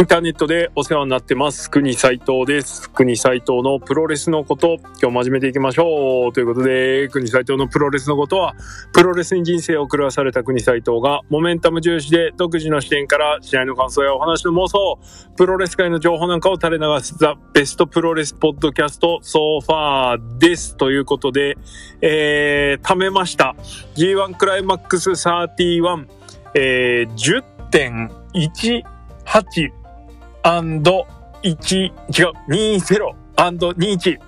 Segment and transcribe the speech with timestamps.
[0.00, 1.70] インターネットでお世話になってます。
[1.70, 2.88] 国斉藤です。
[2.88, 6.32] 国斉藤のプロレスのこと、今日も始めていきましょう。
[6.32, 8.54] ということで、国斉藤のプロレスのことは、
[8.94, 14.98] プロレスに人生を狂わされた国斉藤が、モメンタム重視で独自の視点から試合の感想やお話の妄想、
[15.36, 20.78] プロレス界の情報なんかを垂れ流すザ・ベストプロレスポッドキャストソファーです。
[20.78, 21.58] ということで、
[22.00, 23.54] えー、貯めました。
[23.96, 26.06] G1 クライマックス31、
[26.54, 29.79] えー、10.18
[30.42, 31.06] アンド
[31.42, 31.92] 1、違う、
[32.48, 34.18] 20アンド21、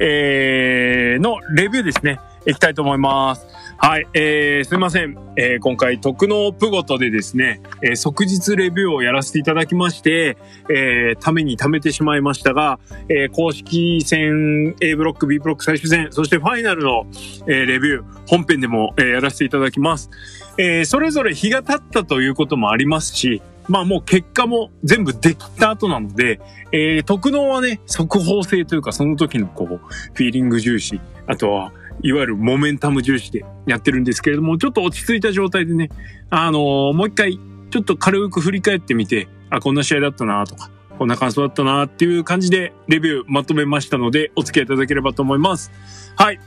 [0.00, 2.20] えー、のレビューですね。
[2.44, 3.46] いきたいと思います。
[3.78, 5.16] はい、えー、すいません。
[5.36, 10.36] えー、今回、特納プゴトでですね、えー、即日レビューをやらせていただきまして、
[10.68, 12.78] えー、ために貯めてしまいましたが、
[13.08, 17.06] えー、公式戦 A ブロック、B ブロック最終戦、そしてファイナルの、
[17.46, 20.10] えー、レビュー、本編でも、えー、やらせていただきます。
[20.58, 26.40] えー、それぞれ日が経ったということもありますし、まあもう結果も全部できた後なので、
[26.72, 35.90] えー、特納はね、速報性というかその時のこう、フィーリング重視、あとは、いわゆるモメンタム重視でやってるんですけれども、ちょっと落ち着いた状態でね、
[36.30, 37.38] あのーもう一回、
[37.70, 45.70] ちょっと軽く振り返ってみて、あ、こんな試合だったなとか、こんな感想だったなっていう感じでレビューまとめましたので、お付き合いいただければと思います。
[46.16, 46.40] はい。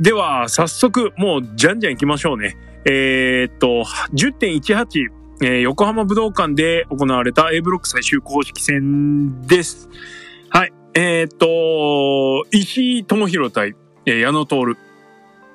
[0.00, 2.56] では、早速、もうじゃんじゃん行きましょうね。
[2.86, 3.84] えーっと、
[4.14, 9.88] 10.18、えー横浜武道館で行われた A ブロック最終公式戦です。
[10.50, 10.72] はい。
[10.94, 13.74] えーっと、石井智弘対、
[14.06, 14.56] えー矢野徹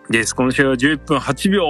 [0.09, 0.35] です。
[0.35, 1.63] この試合は11分8秒、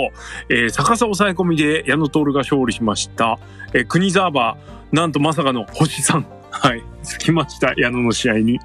[0.49, 3.37] えー逆さ抑え込みで矢野徹が勝利しました。
[3.73, 4.57] えー国沢馬、
[4.91, 6.25] なんとまさかの星さん。
[6.51, 6.83] はい。
[7.03, 7.73] つきました。
[7.77, 8.59] 矢野の試合に。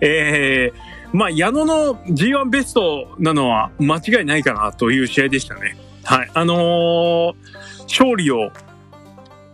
[0.00, 5.76] えー、まあ、矢野の G1 ベストなのは間違いないかなという試合でしたね。
[6.02, 6.30] はい。
[6.32, 7.34] あのー
[7.88, 8.50] 勝利を、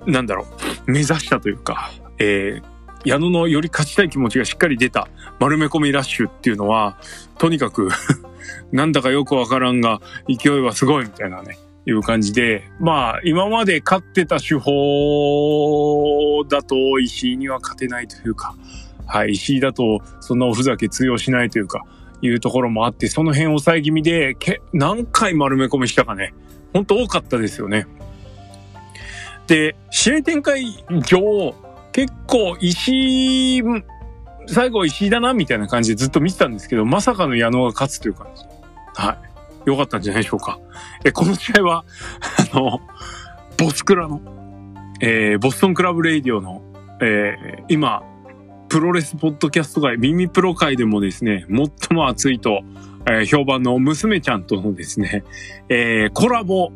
[0.06, 0.46] なんだろ
[0.86, 2.72] う、目指したというか、えー、
[3.04, 5.08] 矢野のより勝ちたい気持ちがしっかり出た
[5.40, 6.98] 丸め込みラッシュっていうのは、
[7.38, 7.88] とにかく、
[8.72, 18.54] なんだかよくわからんが、勢いはすごいみたいなね、いう感じで、まあ、今まで勝ってた手法だと石井には勝てないというか、
[19.06, 21.82] はい、石井だとそんなおふざけ通用しないというか、
[22.22, 26.32] いうところもあって、その辺抑え気味で、け何回丸め込みしたかね、
[26.72, 27.86] ほんと多かったですよね。
[29.52, 30.64] で、試合展開
[31.06, 31.54] 上、
[31.92, 33.62] 結構石井、
[34.46, 38.44] 最後石井だなみたいな感じでずっと見てたんですけど、まさかの矢野が勝つという感じ。
[38.94, 39.18] は
[39.66, 39.68] い。
[39.68, 40.58] よかったんじゃないでしょうか。
[41.04, 41.84] え、この試合は、
[42.54, 42.80] あの、
[43.58, 44.22] ボスクラの、
[45.02, 46.62] えーボストンクラブレイディオの、
[47.02, 48.02] えー今、
[48.70, 52.62] プロレスポッドキャスト界、耳プロ界でもですね、最も熱いと、
[53.04, 55.24] えー評判の娘ちゃんとのですね、
[55.68, 56.72] えーコラボ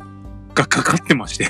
[0.56, 1.47] がかかってまして、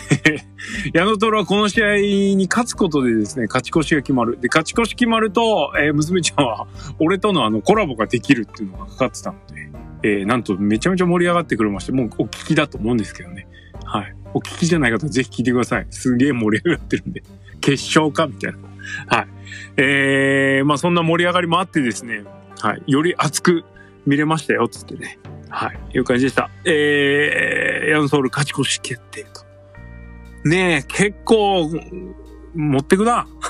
[0.92, 4.38] 矢野徹はこの試合に勝つことでですね、勝ち越しが決まる。
[4.40, 6.66] で、勝ち越し決まると、えー娘ちゃんは、
[6.98, 9.70] 俺とのあのコラボができるっていうのがかかってたので、
[10.02, 13.46] えーなんとめちゃめちゃ盛り上がってくれまして、もうお聞きだと思うんですけどね。
[13.84, 14.14] はい。
[14.34, 15.86] お聞きじゃない方ぜひ聞いてください。
[15.90, 17.22] すげえ盛り上がってるんで。
[17.60, 18.58] 決勝かみたいな。
[19.16, 19.26] はい。
[19.76, 22.24] えー、まあそんな盛り上がりもあってですね、
[22.60, 22.82] はい。
[22.86, 23.64] より熱く
[24.04, 25.18] 見れましたよ、つってね。
[25.48, 25.78] はい。
[25.94, 26.50] いう感じでした。
[26.64, 29.46] えー、ヤンソール勝ち越し決定と。
[30.48, 31.70] ねえ、結構、
[32.54, 33.26] 持ってくな。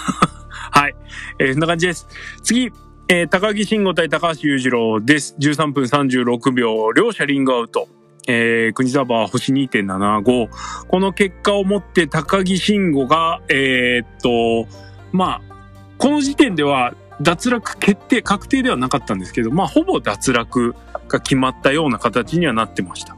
[0.73, 0.95] はい。
[1.39, 2.07] えー、そんな感じです。
[2.43, 2.71] 次、
[3.09, 5.37] えー、高木慎吾対高橋裕次郎です。
[5.39, 7.89] 13分36秒、両者リングアウト。
[8.29, 10.49] えー、国沢は星2.75。
[10.89, 14.69] この結果をもって高木慎吾が、えーっと、
[15.13, 15.57] まあ、
[15.99, 20.75] この時点では脱落決定、確定ではなかったんですけど、まあ、ほぼ脱落
[21.09, 23.17] が決まったような形にはなってました。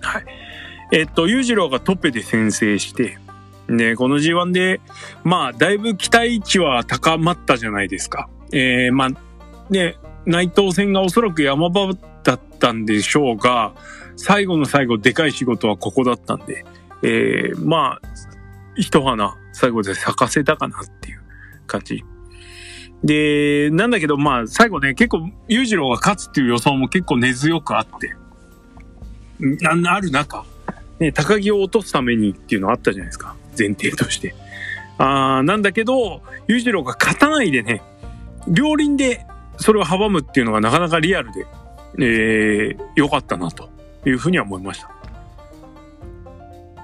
[0.00, 0.24] はい。
[0.92, 3.18] えっと、裕次郎がトペで先制して、
[3.68, 4.80] で、この G1 で、
[5.24, 8.28] まあ、だいぶ期待値は高まったじゃないですか。
[8.52, 9.10] えー、まあ、
[9.72, 9.96] ね、
[10.26, 13.74] 内藤戦がおそらく山場だったんでしょうが、
[14.16, 16.64] 最後の最後、でかい仕事はここだったんで、
[17.02, 18.08] えー、まあ、
[18.76, 21.22] 一花、最後で咲かせたかなっていう
[21.66, 22.04] 感じ。
[23.04, 28.16] で、なんだけど、まあ、最後ね、結構、裕次郎が勝つっていう予想も結構根強くあって、
[29.38, 30.44] な、ある中、
[30.98, 33.36] ね、高木を落とすためにっていうのあったじゃないですか。
[33.58, 34.34] 前提として。
[34.96, 37.82] あーなんだけど、裕次郎が勝たないでね、
[38.48, 39.26] 両輪で
[39.58, 41.46] それを阻むっていうのがなかなかリアルで、
[41.98, 43.68] えー、良かったなと
[44.06, 44.90] いうふうには思いました。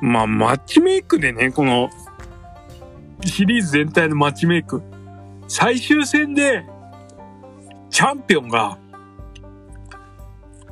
[0.03, 1.91] まあ、マッチメイクでね、この、
[3.25, 4.83] シリーズ全体のマッチメイク、
[5.53, 6.65] 最終戦で、
[7.91, 8.79] チャンピオンが、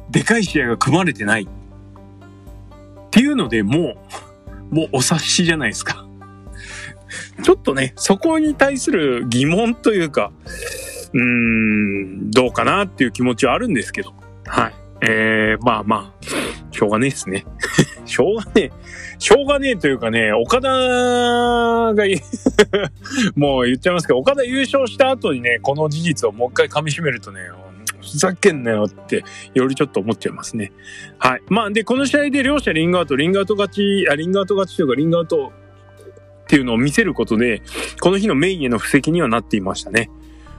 [0.08, 1.42] でかい試合が組まれてない。
[1.42, 1.48] っ
[3.10, 3.96] ていうのでも
[4.70, 6.06] う、もうお察しじゃないですか。
[7.42, 10.30] ちょっとね、そこに対する疑問というか、
[11.12, 14.14] うーん、どうかなっていう気持ちはあるんですけど、
[14.46, 14.74] はい。
[15.00, 17.44] えー、まあまあ、しょうがねえっすね。
[18.04, 18.70] しょうがねえ。
[19.18, 21.94] しょうがねえというかね、岡田が
[23.36, 27.40] もう言っちゃいますけど、岡田優勝した後にね、この事実をもう一回噛み締めるとね、
[28.00, 29.24] ふざけんなよって、
[29.54, 30.72] よりちょっと思っちゃいますね。
[31.18, 31.42] はい。
[31.48, 35.52] まあ、で、この試合で両者リングアウト、リングアウト勝ち、あ、リングアウト勝ちというか、リングアウト
[36.44, 37.62] っていうのを見せることで、
[38.00, 40.10] この日のメインへの布石にはなっていましたね。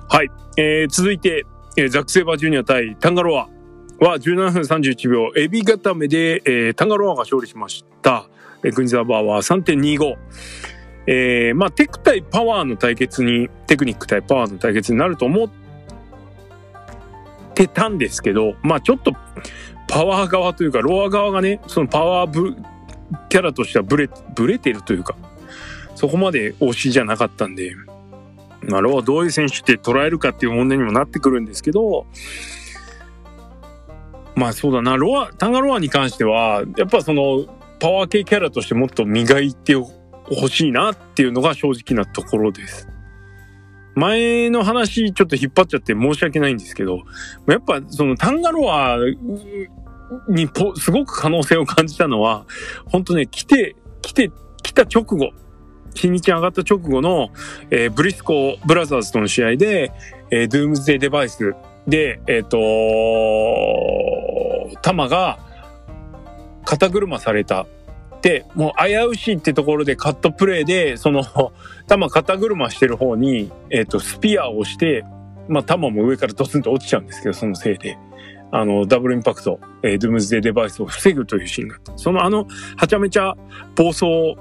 [0.08, 0.30] はい。
[0.58, 1.46] えー、続いて、
[1.78, 3.48] えー、ザック・セイバージュニア対タンガロア
[4.00, 8.30] は17分31秒、エビ固めで、えー、タンガロアが勝利しました。
[8.64, 10.16] えー、グニザーバーは3.25。
[11.06, 15.50] えー、まあ、テク対パワーの対決に、テクニック対パワーの対決になると思っ
[17.56, 19.12] てたんですけど、まあ、ちょっと、
[19.88, 22.56] パワー側というか、ロア側がね、そのパワーブ
[23.28, 25.18] キャラとしてはブレ、ブレてるというか、
[25.96, 27.76] そこまで推しじゃなかったんで、
[28.62, 32.06] まあ、ロはどういう選手って捉えるかっていう問題にもなってくるんですけど、
[34.40, 37.46] まあそうだな、ロア、タンガロアに関しては、やっぱその、
[37.80, 42.88] パワー系キャラとしてもっと磨いてほしいなっていうのが正直なところです。
[43.96, 47.02] 前の話ちょっと引っ張っちゃって申し訳ないんですけど、
[47.48, 48.98] やっぱそのタンガロア
[50.30, 50.48] に
[50.78, 52.46] すごく可能性を感じたのは、
[52.86, 54.32] 本当ね、来て、来て、
[54.64, 55.32] 来た直後、
[55.96, 57.30] 日にち上がった直後の、
[57.72, 59.92] えー、ブリスコブラザーズとの試合で、
[60.32, 61.56] えー、ドゥームズデーデバイス
[61.90, 62.60] で、えっ、ー、と
[64.82, 65.40] タマが
[66.66, 67.66] 肩車された。
[68.22, 71.24] で、もう危うしいってところでカットプレーで、その、
[71.88, 75.06] タマ肩車してる方に、えっ、ー、と、スピアをして、
[75.48, 77.98] まあ、タマも上からドツンと落ちちゃうんですけど、そのせいで。
[78.52, 81.98] あの、ダブルインパクト、えー、ドゥームズデーデバイスを防ぐというシーンがあった。
[81.98, 82.46] そのあの、
[82.76, 83.36] はちゃめちゃ
[83.76, 84.36] 暴走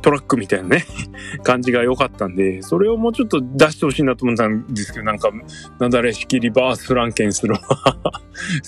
[0.00, 0.84] トラックみたいなね、
[1.42, 5.30] 感じが良かったんで、それをもうちょっと出してほしいなと思ったんですけど、なんか、
[5.78, 7.60] なだれ式リバースフランケンするわ。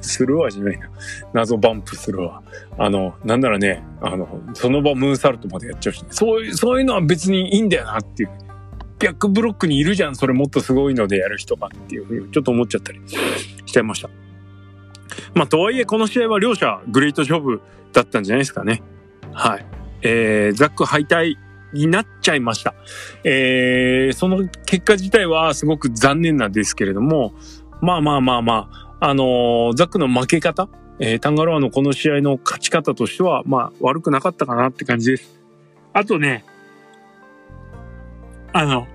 [0.00, 0.90] するわじゃないな。
[1.32, 2.42] 謎バンプするわ。
[2.78, 8.30] あの、なんならね、あの、その場ムーンサルトまでやっちゃうし、ね、そういう、そういうのは別にいいんだよなっていう。
[8.98, 14.08] 逆ブロックにいるじゃん、それもっとすごいのでやる人がっていうふうにちょっと思っちゃったりしちゃいました。
[15.34, 17.60] まあ、とはいえこの試合は両者グレート勝負
[17.92, 18.82] だったんじゃないですかね。
[19.32, 19.66] はい。
[20.04, 21.36] えー、ザック敗退
[21.72, 22.74] になっちゃいました。
[23.24, 27.34] えー、その結果自体はすごく残念なんですけれども、
[27.80, 28.70] まあまあまあま
[29.00, 30.68] あ、あのー、ザックの負け方、
[31.00, 35.40] えー、タンガロアのこの試合の勝ち方としては、まあ悪くなかったかなって感じです。
[35.92, 36.44] あとね、
[38.52, 38.86] あの、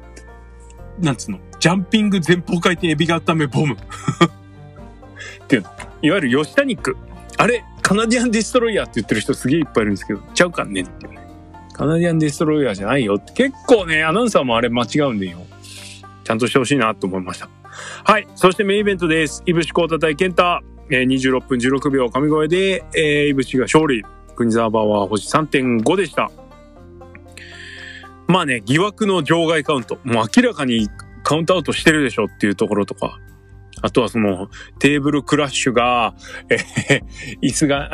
[1.00, 3.76] なんつうの、ジャンピング前方回転エビがためボム
[5.44, 5.70] っていうの。
[6.02, 6.96] いわゆるヨシタニック。
[7.38, 11.20] あれ、カナディアンディストロイヤーって言ってる人すげえいっぱいいるんですけど、ちゃうかんねっていうね。
[11.74, 13.34] カナディアンディストロイヤーじゃないよって。
[13.34, 15.40] 結構ね、アナウンサーもあれ間違うんでよ。
[16.24, 17.50] ちゃんとしてほしいなと思いました。
[18.04, 18.28] はい。
[18.36, 19.42] そしてメインイベントです。
[19.48, 20.62] イブシコータ対ケンタ。
[20.92, 24.06] え、26分16秒神声で、えー、イブシが勝利。
[24.36, 26.30] 国沢バーは星3.5でした。
[28.28, 29.98] まあね、疑惑の場外カウント。
[30.04, 30.90] もう明らかに
[31.24, 33.20] カウントアウトしてるでしょっていうところとか。
[33.82, 34.50] あとはその
[34.80, 36.16] テーブルクラッシュが、
[36.50, 37.90] えー、椅子が、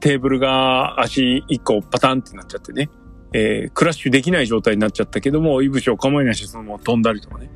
[0.00, 2.90] テーブルが足一個パタンってなっちゃってね、
[3.32, 7.50] えー、クラッシュできない状態になっちゃったけども、いぶしを構えないしそのまま飛んだりとかね。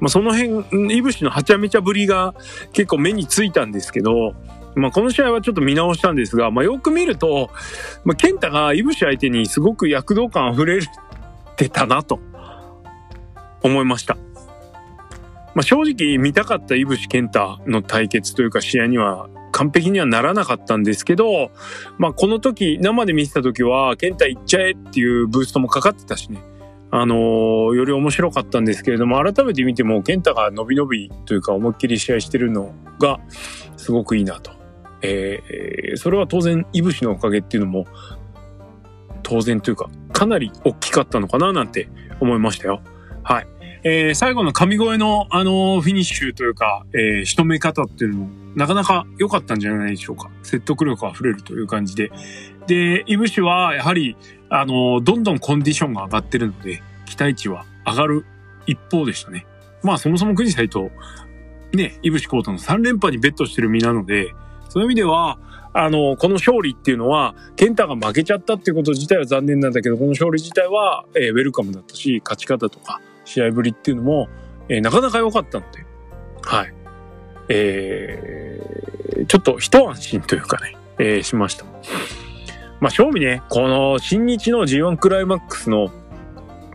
[0.00, 2.34] まあ、その辺、いぶしのはちゃめちゃぶりが
[2.72, 4.34] 結構目についたんですけど、
[4.74, 7.50] まあ、この試合はちょっと見直したんですが、まあ、よく見ると、
[8.04, 10.80] まあ、ケンタがいぶし相手にすごく躍動感溢れ
[11.56, 12.20] てたなと
[13.62, 14.16] 思いました。
[15.54, 21.50] まあ、正直見たかった井伏健太の対決というか試合には完璧にはならなかったんですけど、
[21.98, 26.40] まあ、この時生で見てた時は健太行っちゃえっていうブーストもかかってたしね。
[26.94, 33.18] あのー、より面白かったんですけれども、改めて見ても、健太が伸び伸びというか思いっきり試合してるのが
[33.78, 34.52] すごくいいなと。
[35.00, 37.86] えー、それは当然、いぶしのおかげっていうのも、
[39.22, 41.88] 当然というか、かなり大きかったのかななんて
[42.20, 42.82] 思いましたよ。
[43.22, 43.46] はい。
[43.84, 50.30] えー、最後の神声のあのフィニッシュというか、えー、仕留め方っていうのもなかなか良かったんじゃないでしょうか。
[50.44, 52.12] 説得力溢れるという感じで。
[52.68, 54.16] で、イブシはやはり、
[54.50, 58.26] あの、どんどんコンディションが上がってるので、期待値は上がる
[58.66, 59.46] 一方でしたね。
[59.82, 60.90] まあそもそも国際と、
[61.72, 64.32] ね、イブシコートの3連覇にベットしてる身なので、
[64.68, 65.38] そういう意味では、
[65.74, 74.28] あの、この勝利っていうのは、ケンタが負けちゃったっていうこと自体は残念なんだけど、この勝利自体は、えー、ウェルカムだったし、勝ち方とか、試合ぶりっていうのも、
[74.68, 75.84] えー、なかなか良かったので、
[76.42, 76.74] はい。
[77.48, 81.64] えー、ちょっと一安心というかね、えー、しました。
[82.80, 85.90] まあ、正味ね、この新日の G1 クライマックスの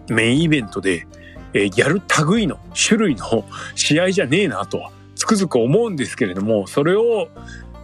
[0.10, 1.06] メインイベントで、
[1.54, 3.44] えー、やる類の種類の
[3.76, 7.28] 試合じゃねえなとはつくづく思うんですけれども、それを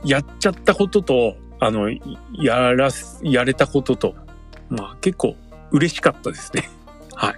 [0.05, 1.89] やっちゃったことと、あの、
[2.33, 4.15] やらす、やれたことと、
[4.69, 5.35] まあ結構
[5.71, 6.69] 嬉しかったですね。
[7.15, 7.35] はい。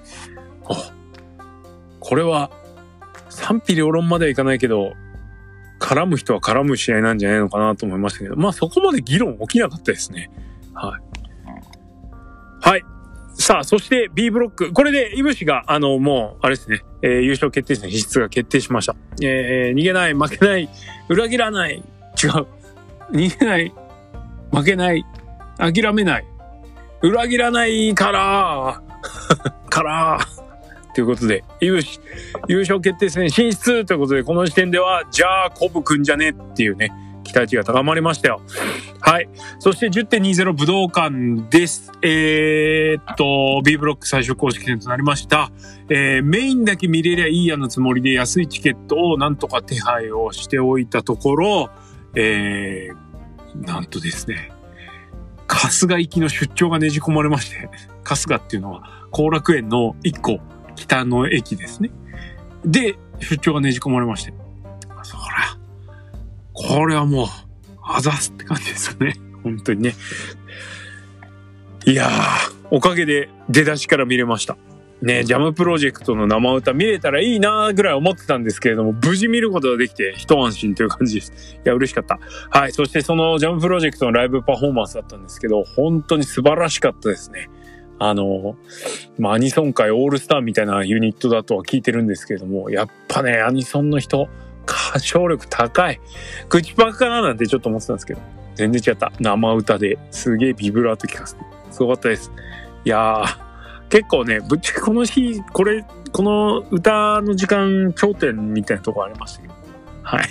[2.06, 2.52] これは
[3.30, 4.94] 賛否両論まではいかないけど、
[5.80, 10.30] 絡む人は絡む試合なんじゃないのかなと思いましたけど、まあそこまで議論起きなかったですね。
[10.76, 11.02] はい。
[12.62, 12.84] はい。
[13.34, 14.72] さあ、そして B ブロック。
[14.72, 18.96] これで、イブシが、あの、もう、あれですね、えー、優勝決定戦必須が決定しました。
[19.22, 20.70] えー、逃げない、負けない、
[21.10, 21.84] 裏切らない、
[22.24, 22.48] 違う。
[23.12, 23.74] 逃げない、
[24.52, 25.04] 負けない、
[25.58, 26.26] 諦めない、
[27.02, 28.82] 裏切らないから、
[29.70, 30.20] から
[30.96, 31.84] ということで、優
[32.62, 36.90] 勝決定戦進出ということで、この時点では、じゃあ、コブくんじゃねっていうね、
[37.26, 38.42] 期待値が高まりましたよ。
[39.02, 39.28] はい。
[39.60, 41.92] そして10.20武道館です。
[42.02, 45.52] えー、っと、B ブロック最終公式戦となりました。
[45.90, 51.70] えー、メインだけ見れりゃいいやのつもりで安いチケットをなんとか手配をしておいたところ、
[52.16, 54.50] えー、なんとですね、
[55.50, 57.70] 春日行きの出張がねじ込まれまして、
[58.06, 60.40] 春日っていうのは後楽園の1個
[60.76, 61.92] 北の駅ですね。
[62.66, 64.34] で、出張がねじ込まれまして。
[65.04, 65.24] そら、
[66.54, 67.28] これはもう、
[67.84, 69.16] あざすって感じですよね。
[69.44, 69.94] 本当にね。
[71.86, 74.58] いやー、おかげで出だしから見れました。
[75.02, 81.60] ね、ジャムプロジェクトの生歌見れたらいいなーぐらい思ってたんですけれども、無事見ることができて一安心という感じです。
[81.64, 82.20] いや、嬉しかった。
[82.50, 82.72] はい。
[82.72, 87.50] そしてそのジャムプロジェクトのライブパフォーマンスだったんですけど、本当に素晴らしかったですね。
[88.00, 88.56] あの、
[89.18, 94.28] まあ、アニソン界オールスターみたいなユニットだとは聞いてるんですけれども、やっぱね、アニソンの人、
[94.66, 96.00] 歌唱力高い。
[96.50, 98.22] 口パクかななんてちょっと思ってたんですけど、
[98.56, 99.12] 全然違った。
[99.20, 101.42] 生歌ですげえビブラート聞かせて。
[101.72, 102.32] すごかったです。
[102.84, 109.54] いやー、結構ね、ぶっちゃけこの日、これ、この歌の時間頂点みたいなとこありましたけど。
[110.04, 110.28] はい。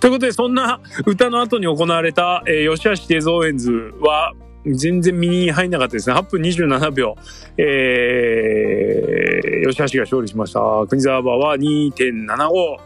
[0.00, 4.32] ということで、そんな歌の後に行われた、えー、吉橋テゾーエンズは、
[4.64, 6.14] 全然身に入んなかったですね。
[6.14, 7.16] 8分27秒。
[7.56, 10.60] えー、吉橋が勝利しました。
[10.88, 12.76] 国沢バーは2.75。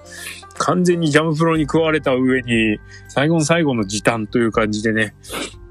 [0.58, 2.78] 完全にジャムプロに食われた上に、
[3.08, 5.14] 最後の最後の時短という感じでね。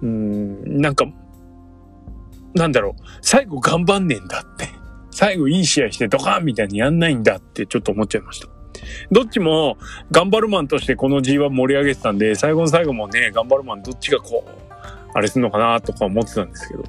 [0.04, 1.06] うん、なんか、
[2.54, 3.02] なんだろう。
[3.22, 4.70] 最後頑張んねえんだって。
[5.12, 8.48] 最後いい試合してドカーンみたいにやんないんだってちょっと思っちゃいました。
[9.12, 9.78] どっちも
[10.12, 14.65] 頑張るマンとしてこの G1 盛り上げてたんで、最後の最後もね、頑張るマンどっちがこう、
[15.16, 16.84] あれすんのかなとか思ってたんですけど、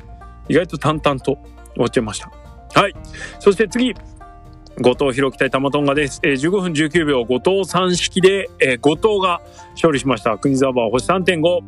[0.48, 1.38] 意外と淡々と
[1.74, 2.30] 終わっちゃいました。
[2.74, 2.92] はい。
[3.38, 3.94] そして次、
[4.82, 6.20] 後藤弘樹対玉トンガです。
[6.24, 9.40] えー、15分19秒、後藤三式で、えー、後藤が
[9.74, 10.36] 勝利しました。
[10.38, 11.60] 国沢バー星3.5。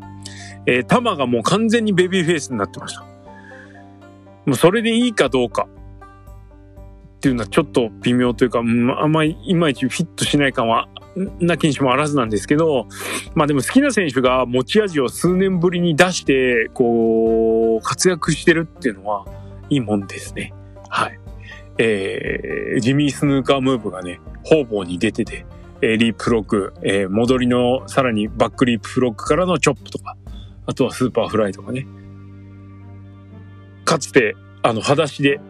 [0.66, 3.02] えー、玉がもう完全にベビーフェイスになってました。
[4.44, 5.68] もうそれでいいかどうか
[7.18, 8.66] っていうのはちょっと微妙というか、あん
[9.12, 10.88] まりいまいちフィットしない感は
[11.40, 12.86] なきにしもあらずなんですけど、
[13.34, 19.24] まあでも好きな選手が持ち味を数年ぶりに出して、こう、活躍してるっていうのは、
[19.70, 20.52] いいもんですね。
[20.88, 21.18] はい。
[21.78, 25.46] えー、ジミー・スヌーカームーブがね、方々に出てて、
[25.80, 30.16] えー、リープロック、えー、戻りのさらにバックリープロックからのチョップとか、
[30.66, 31.86] あとはスーパーフライとかね。
[33.84, 35.40] かつて、あの、裸足で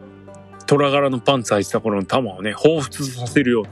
[0.67, 3.71] 虎柄のパンツ履いてた頃のタマをね、彷彿させるような、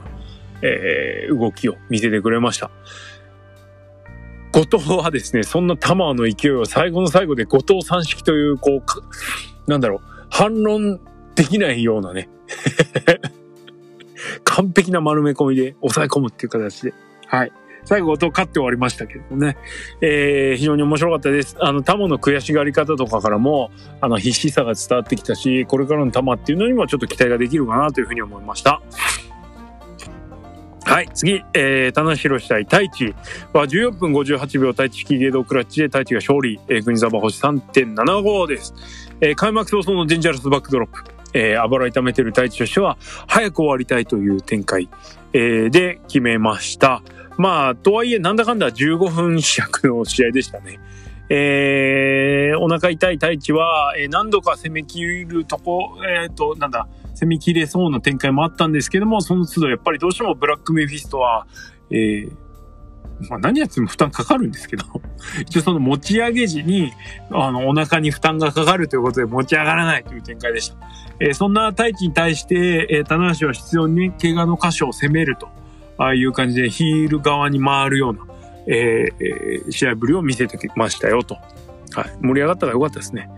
[0.61, 2.71] えー、動きを見せてくれました。
[4.51, 8.81] 後藤はですね、そんなタマの勢いを最後の最後で後藤三式という、こ
[9.67, 9.99] う、なんだろう、
[10.29, 10.99] 反論
[11.35, 12.29] できないようなね、
[14.43, 16.93] 完璧な丸め込みで抑え込むっていう形で、
[17.27, 17.51] はい。
[17.83, 19.55] 最後、音勝って終わりましたけどね。
[20.01, 21.55] えー、非常に面白かったです。
[21.61, 23.71] あの、タモの悔しがり方とかからも、
[24.01, 28.81] あの、必死さが伝わってきたし、これからのタマっていうのにもちょっと期待ができるかなというふうに思いました。
[30.87, 33.13] はい、次、えー、田中宏対太一
[33.51, 38.73] は14分58秒太一キーゲードクラッチで太一が勝利、えー、国沢星3.75です。
[39.19, 41.03] えー、開幕早々のデンジャラスバックドロップ。
[41.33, 44.89] えー、あばら痛めてる太一としては、早く終わりたいという展開、
[45.33, 47.03] えー、で決めました。
[47.37, 50.79] まあ、とはいえ、なんだかんだ15分尺の試合でしたね。
[51.29, 56.87] えー、お腹痛い太一は、えー、何度か攻めきるとこ、えっ、ー、と、なんだ、
[57.19, 61.47] 攻めきれそうな展開もあったんですけども、その都度やっぱりどうしてもブラックメフィストは、
[61.89, 62.31] えー、
[63.29, 64.85] まあ何やっても負担かかるんですけど、
[65.41, 66.91] 一応その持ち上げ時に、
[67.31, 70.77] あの、お腹に負担がかかるということで持ち上がらないという展開でした。
[71.19, 75.49] えー、そんな太一に対して、えー、棚橋は必要にね、怪我の箇所を攻めると。
[75.99, 78.19] ああいう感じでヒール側に回るような、
[78.67, 81.35] えー、試合ぶりを見せてきましたよと。
[81.95, 82.17] はい。
[82.21, 83.31] 盛り上がったらよかったですね。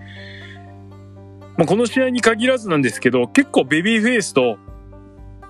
[1.60, 4.58] まあ、この試合に限らずなんですけど、結構ベビーフェイスと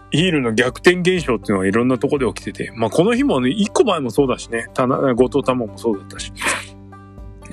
[0.09, 6.33] ヒールの逆転現象っていうのはいろんなとこで起きてて、まあ、この日もね、一個前もそうだしね、後藤玉もそうだったし、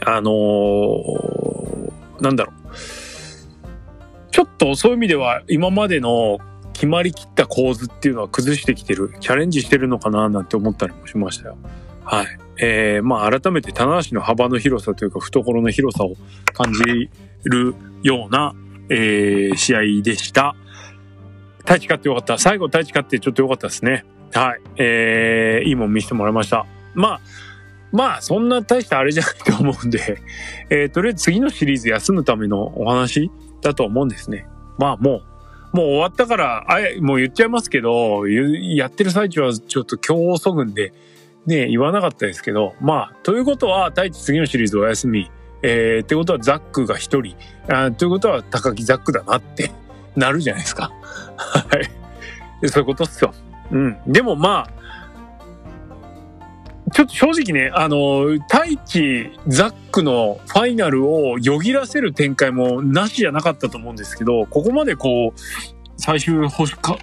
[0.06, 4.30] あのー、なんだろう。
[4.30, 6.38] ちょっとそういう意味では今までの
[6.72, 11.58] 決まりきった構図っていうのは崩してきてる、チャレンジしてるのかななんて思ったりもしましたよ。
[12.04, 12.26] はい。
[12.58, 16.14] えー、まあ改めて棚橋の幅の広さというか懐の広さを
[16.52, 17.10] 感じ
[17.44, 18.54] るような、
[18.88, 20.56] えー、試合でした。
[21.58, 22.38] 太一勝ってよかった。
[22.38, 24.04] 最後太一勝ってちょっとよかったですね。
[24.32, 24.60] はい。
[24.76, 26.66] えー、いいもん見せてもらいました。
[26.94, 27.20] まあ、
[27.92, 30.18] まあ、そんな大したあれじゃないと思うんで、
[30.70, 33.30] えー、とりあえず次のシリーズ休むためのお話
[33.62, 34.46] だと思うんですね。
[34.78, 35.22] まあ、も
[35.72, 40.92] う、もう終わったから、あもう言っちゃいますけど、やってる最中はちょっと今日そぐんで、
[41.46, 45.30] ね、言わなかったですけど、まあ、ということは、太一次のシリーズお休み。
[45.62, 47.34] えー、ってことはザックが一人。
[47.68, 49.70] あということは高木ザックだなって
[50.14, 50.92] なるじゃないですか。
[51.36, 51.62] は
[52.62, 52.68] い。
[52.68, 53.32] そういうことっすよ。
[53.70, 53.96] うん。
[54.06, 54.76] でもまあ、
[56.92, 65.40] ちょっと正直ね、あの、太一、ザックのファイナルをよぎらせる展開もなしじゃなかったと思うんですけど、ここまでこう、
[65.96, 66.96] 最終星か、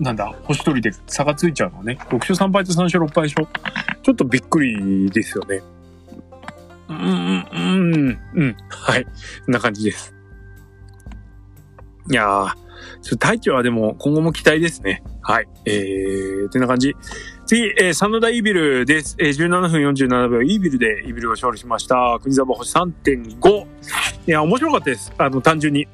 [0.00, 1.98] なんだ、星取りで差がついちゃうのね。
[2.08, 3.48] 6勝3敗と3勝6敗でしょ。
[4.02, 5.60] ちょっとびっくりですよね。
[6.88, 9.04] うん、うん、うん、はい。
[9.04, 9.10] こ
[9.48, 10.14] んな感じです。
[12.10, 12.54] いやー、
[13.02, 15.02] 太一はでも今後も期待ですね。
[15.22, 15.48] はい。
[15.66, 16.94] えー、てな感じ。
[17.46, 19.16] 次、えー、真田イービルです。
[19.18, 22.18] えー、17分47秒、イービルでイービルが勝利しました。
[22.22, 23.66] 国沢星3.5。
[24.26, 25.12] いや、面白かったです。
[25.18, 25.88] あの、単純に。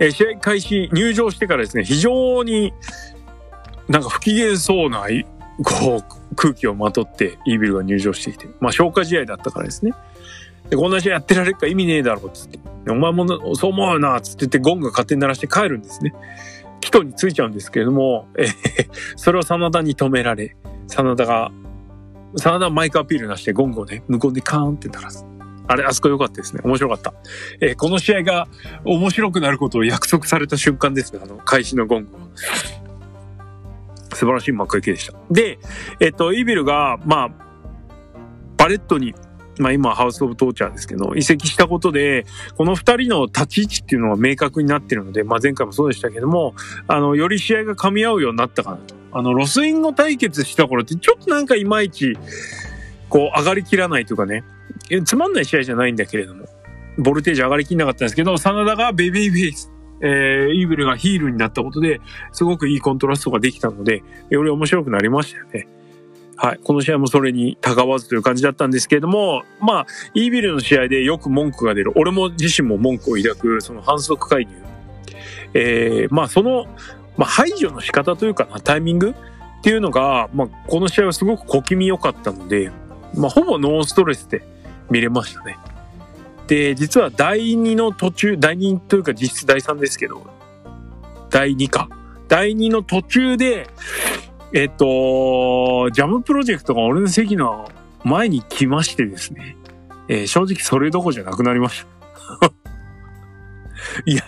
[0.00, 2.72] えー、試合開始、入場してからですね、非常に
[3.88, 5.06] なんか不機嫌そうな、
[5.64, 9.92] こう、空気をまとってイービルが入場してきて、まあ消化試合だったからですね。
[10.70, 12.58] で、こんな試合やってられるか意味ねえだろうっつって。
[12.88, 16.14] お前もそう思うよなっつって言ってゴンが勝手に鳴らして帰るんですね。
[16.80, 18.48] 帰途についちゃうんですけれども、えー、
[19.16, 20.56] それを真田に止められ、
[20.88, 21.50] 真田が、
[22.36, 25.26] 真田マイクアピールなしでゴングをね、無言でカーンって鳴らす。
[25.68, 26.62] あれ、あそこ良かったですね。
[26.64, 27.14] 面白かった。
[27.60, 28.48] えー、この試合が
[28.84, 31.20] 面白くなることを約束された瞬間ですね。
[31.22, 32.20] あの、開始のゴングは。
[34.14, 35.14] 素晴らしい幕開けでした。
[35.30, 35.58] で、
[36.00, 37.30] えっ、と、イービルが、まあ、
[38.56, 39.14] バレットに、
[39.58, 42.26] まあ今ハウスオブトーチャーですけど、移籍したことで、
[42.56, 46.54] この二人の立ち位置っていうのが明確になってるので、まあ前回もそうでしたけども、
[46.88, 48.94] あの、より試合が噛み合うようになったかなと。
[49.12, 52.18] あの、ロスインゴ対決した頃ってちょっとなんかいまいち、
[53.08, 54.44] こう上がりきらないというかね、
[55.04, 56.46] つまんない試合じゃないんだけれども、
[56.98, 59.70] ボルテージ上がりきんなかったんですけど、真田がベビーフェイス、
[60.00, 62.00] えー、イーブルがヒールになったことで、
[62.32, 65.68] すごくいいコントラストができたので、より面白くなりましたよね。
[66.36, 66.60] はい。
[66.62, 71.92] この試合もそれにたがわずという感じだったんですけれども、まあ、イービルの試合でよく文句が出る。
[71.96, 74.52] 俺も自身も文句を抱く、その反則介入。
[75.54, 76.66] えー、まあ、その、
[77.16, 79.14] まあ、排除の仕方というかな、タイミングっ
[79.62, 82.70] ていうのが、まあ、この試合はすごく小気味良かったので、
[83.14, 84.42] まあ、ほぼノーストレスで
[84.90, 85.58] 見れましたね。
[86.46, 90.26] で、実は第2の途中、第2というか実質第3ですけど、
[91.30, 91.88] 第2か。
[92.28, 93.68] 第2の途中で、
[94.52, 97.70] えっと、ジャムプロジェクトが俺の席の
[98.04, 99.56] 前に来ましてですね、
[100.08, 101.84] えー、正直それどころじゃなくなりまし
[102.40, 102.52] た。
[104.06, 104.22] いや、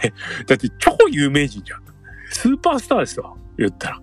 [0.46, 1.80] だって超有名人じゃん。
[2.30, 4.00] スーパースターですよ、言ったら。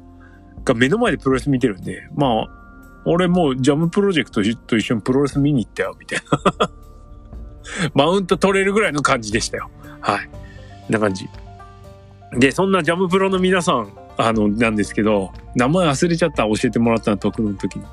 [0.64, 2.65] が目の前でプロレス見てるんで、まあ、
[3.06, 6.20] 俺もうジャムプロジェクトと一緒にプロレス見に行ったよ、みたい
[6.60, 6.70] な。
[7.94, 9.70] マウント取れるぐらいの感じでしたよ。
[10.02, 10.30] はい。
[10.90, 11.28] な感じ。
[12.34, 17.86] で、そんなジャムプロの皆さん、あの、なんですけど、名前忘れちゃった教えてもらったの、特の時に。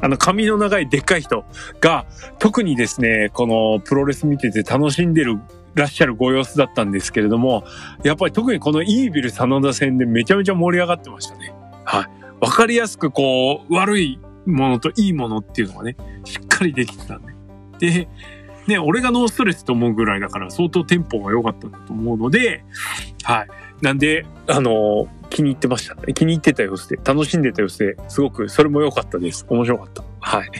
[0.00, 1.44] あの、髪の長いでっかい人
[1.80, 2.06] が、
[2.38, 5.38] 特にですね、このプロレス見てて楽しんでる
[5.74, 7.64] らっしゃるご様子だったんですけれども、
[8.02, 11.54] やっぱり特にこのイービル真田戦でめちゃめちゃ盛り上がってましたね。
[11.84, 12.08] はい。
[12.40, 14.18] わかりやすくこう、悪い
[14.50, 17.22] ものといいものっていうのがね、しっかりできてたん
[17.78, 17.90] で。
[17.90, 18.08] で、
[18.66, 22.64] ね、俺がノーストレスと思うぐらいだから相当テンポが良かったんだと思うので、
[23.24, 23.48] はい。
[23.80, 25.96] なんで、あの気に入ってました。
[26.12, 29.46] 気に入ってた様子で、楽しんでた様子で、すごくそれも良かったです。
[29.48, 30.04] 面白かった。
[30.20, 30.50] はい。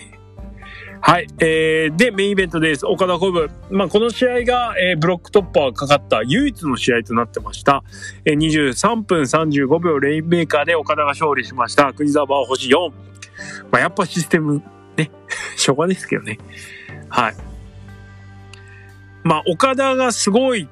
[1.03, 1.27] はい。
[1.39, 2.87] えー、で、メインイベントです。
[2.87, 3.51] 岡田コブ。
[3.71, 7.85] まあ、この試合が、えー、ブロック突破がかかった唯一の試合となってました。
[8.27, 11.93] えー、23分35秒レインメーカーで岡田が勝利しました。
[11.95, 12.93] 国沢は星4。
[13.71, 14.63] まあ、やっぱシステム、
[14.97, 15.11] ね、
[15.57, 16.39] 初夏ですけどね。
[17.09, 17.35] はい。
[19.23, 20.69] まあ、岡田がすごい、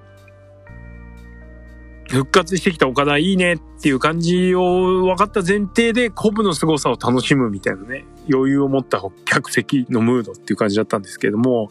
[2.11, 11.71] 復活してきた岡田いいねっていう感じを分かった前提で、コブの凄さを楽しむみたいなね、余裕を持った客席のムードっていう感じだったんですけども、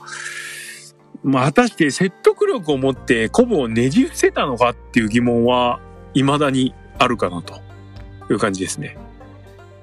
[1.23, 5.79] まあ、果たして説得力を持ってコブをねじ伏せたのかっていう疑問は
[6.13, 7.55] 未だにあるかなと
[8.31, 8.97] いう感じですね。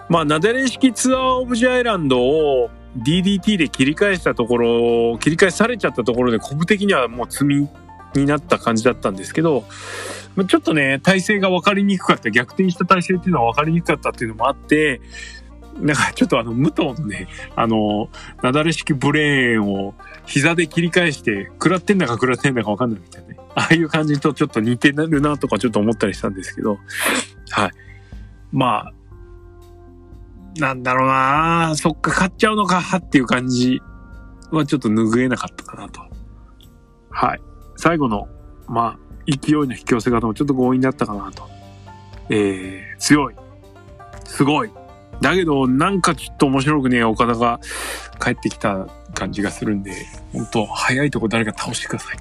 [0.09, 7.69] まあ、なだれ式ツアーオブジャイランドを DDT で切り返したところ、切り返されちゃったところで、コブ的にはもう積み
[8.15, 9.65] になった感じだったんですけど、
[10.49, 15.01] ちょっとね、体勢が分かりにくかった、逆転した体勢っていうのは分かりにくかったっていうのもあって、
[15.81, 18.09] なんかちょっとあの、武藤のね、あの、
[18.43, 19.95] なだれ式ブレーンを
[20.27, 23.37] 膝で切り返して、食らってんだか食らってんだか分かんないみたいなね。
[23.57, 26.79] ああいう感じとちょっと似てるなとかちょっと思ったりしたんですけど、
[27.51, 27.71] はい。
[28.53, 28.93] まあ、
[30.59, 33.81] なんだろうなそっか、買っちゃうのかっていう感じ
[34.51, 36.01] はちょっと拭えなかったかなと。
[37.11, 37.41] はい。
[37.77, 38.29] 最後の、
[38.67, 41.49] まあ、勢いの引き寄せ方もちょっと強引だったかなと。
[42.31, 43.35] えー、強い。
[44.25, 44.71] すごい。
[45.21, 47.61] だけど、なんかちょっと面白くね、岡田が
[48.23, 49.93] 帰ってきた感じがするんで、
[50.33, 52.17] 本当早いとこ誰か倒してください。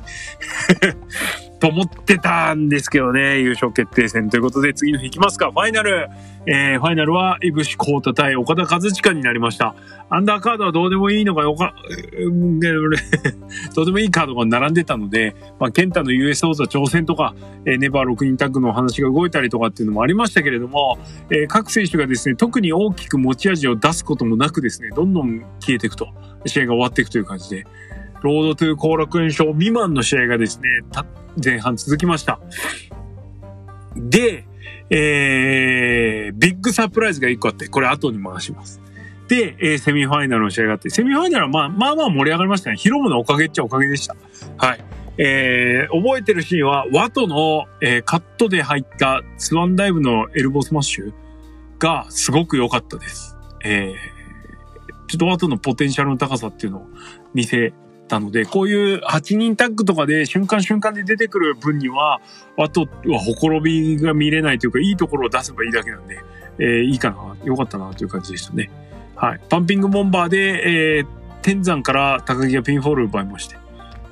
[1.63, 5.49] と思ってたんですけどね、優勝決定戦ということで次の日行きますか。
[5.49, 6.09] ファイナル。
[6.45, 9.73] えー、ファイナルは、いぶしこうた対岡田和親になりました。
[10.09, 11.73] アンダーカードはどうでもいいのがよか、
[13.73, 17.33] どうで もいいカードが並んでたので、まあ、ケンタの US 王座挑戦とか、
[17.65, 20.99] えー、ネバー6人タッグの話が動いたりとかっていうのもありましたけれども、
[21.29, 26.09] えー、各選手がですね、特に大きく持ち味を出すこともなくですね、どんどん消えていくと、
[26.45, 27.65] 試合が終わっていくという感じで、
[28.23, 30.69] ロードトゥー後楽園ショー未満の試合がですね、
[31.43, 32.39] 前半続きました。
[33.95, 34.45] で、
[34.89, 38.81] えー、ビッグサプライズが1個あって、これ後に回します。
[39.27, 42.77] で、えー、セミファイナルの試合があって、セミファイナルはまあまあまあ盛り上がりましたね。
[42.77, 44.15] ヒロムのおかげっちゃおかげでした。
[44.57, 44.83] はい。
[45.17, 51.13] えー、覚えてるシーンは、ワトの、えー、カットで入ったスワンダイブのエルボスマッシュ
[51.77, 53.35] がすごく良かったです。
[53.63, 53.93] えー、
[55.07, 56.87] ちょっとワトのポテンシャルの高さっていうのを
[57.33, 57.73] 見せ
[58.13, 62.21] たので、こういう8人タッグとかで瞬間瞬間で出てくる分には、
[62.57, 66.19] あとはほころびが見れないというか、いいところを出せばいいだけなんで、
[66.59, 68.69] えー、いいかな、良かったなという感じでしたね。
[69.15, 69.39] はい。
[69.49, 71.07] パンピングボンバーで、えー、
[71.41, 73.57] 天山から高木がピンフォール奪いまして、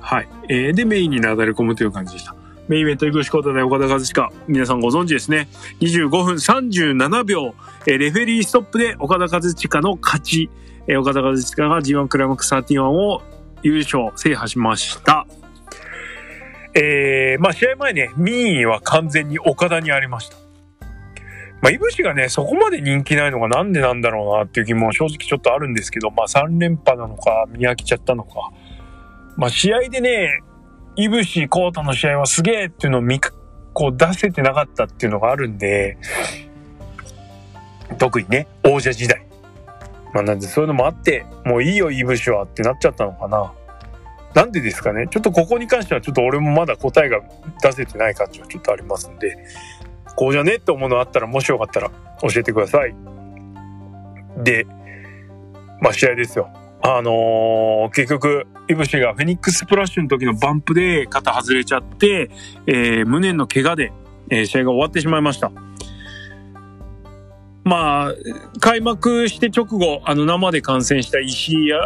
[0.00, 0.28] はい。
[0.48, 2.34] えー、で、メインになだれ込むという感じでした。
[2.68, 4.30] メインイベント、井口コータで岡田和親。
[4.48, 5.48] 皆さんご存知ですね。
[5.80, 7.54] 25分37秒、
[7.86, 10.50] えー、レフェリーストップで岡田和親の勝ち。
[10.88, 13.22] えー、岡田和親が G1 クライマックス31を
[13.62, 15.26] 優勝制覇しました。
[16.74, 20.36] えー、まあ試合前ね、民意は完全に岡田にありました。
[21.62, 28.50] まあ、いぶしがね、そこまで人気ないのがなんでなんだろうなっていう疑問は正直ちょっとあるんですけど、まあ3連覇なのか、見飽きちゃったのか。
[29.36, 30.40] まあ試合でね、
[30.96, 35.96] いぶし、コータの試合はすげえっていうのを見、こう出せてなかったっていうのがあるんで、
[37.98, 39.24] 特にね、王者時代。
[40.12, 43.52] まあなんでそういうのもあって、もういいよ、イブシはってなっちゃったのかな。
[44.34, 47.20] なんでですかねちょっとここに関してはちょっと俺もまだ答えが
[47.62, 49.36] 出せてない感じはちょっとありますんで、
[50.16, 51.90] こうじゃねって思うのあったらもしよかったら
[52.22, 52.94] 教えてください。
[54.42, 54.66] で、
[55.80, 56.50] まあ試合ですよ。
[56.84, 62.28] あのー、結局、イブシがフェニックスプラッシュの時のバンプで肩外れちゃって、
[62.66, 63.92] えー、無念の怪我で、
[64.30, 65.52] えー、試合が終わってしまいました。
[67.64, 68.14] まあ、
[68.58, 71.78] 開幕して直後、あの生で観戦した石井や、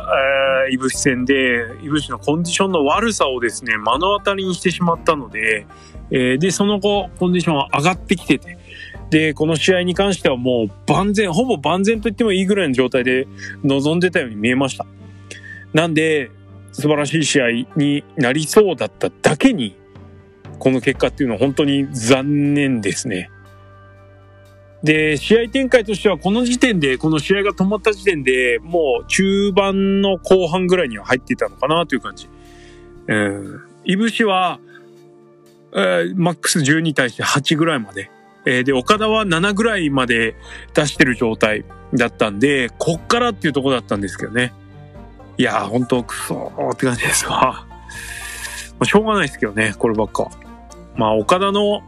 [0.71, 5.67] え、いぶし戦で、いぶしのコンディションの悪さをですね、目の当たりにしてしまったので、
[6.11, 8.59] えー、で、その後、コンディションは上がってきてて、
[9.11, 13.29] で、この試合に関してはもう万全、ほぼ万全と言ってもいいぐらいの状態で
[13.63, 14.87] 臨んでたように見えました。
[15.75, 16.31] なんで、
[16.73, 19.77] 素晴らしい試合になりそうだっただけに、
[20.59, 23.31] この結果っていうのは本当に残念ですね。
[24.87, 32.29] で、試合展開としてはこの時点で、この試合が止まった時点でもう中盤の後半ぐらいには入っていたのかなという感じ。
[33.09, 33.61] うん。
[33.85, 34.61] いぶしは、
[35.73, 38.11] えー、マックス10に対して8ぐらいまで。
[38.47, 40.37] えー、で、岡田は7ぐらいまで
[40.73, 44.53] 出してる状態だったんで、こっからっていうとこだったんですけどね。
[45.37, 47.67] いやー、ほんと、くそーって感じですわ。
[48.79, 50.31] まあ、しょうがないですけどね、こればっか。
[50.95, 51.83] まあ、岡田の、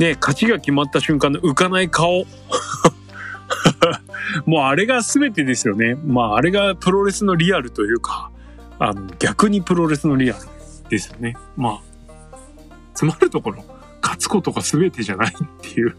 [0.00, 2.24] ね、勝ちが決まった瞬間の浮かない顔。
[4.46, 5.94] もうあれが全てですよね。
[5.94, 8.30] まああれがプロレスのリアルというか、
[8.78, 10.40] あの逆にプロレスのリアル
[10.88, 11.36] ですよね。
[11.54, 11.80] まあ、
[12.94, 13.62] つまるところ、
[14.00, 15.94] 勝つことが全てじゃないっていう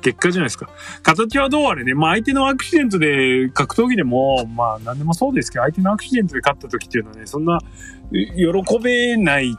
[0.00, 0.68] 結果じゃないですか。
[1.04, 7.60] 形はどうあれね、まあ相手のアクシデントで格闘技でも、まあ何でもそうですけど、相手のアクシデントで勝った時っていうのはね、そんな
[8.10, 9.56] 喜べない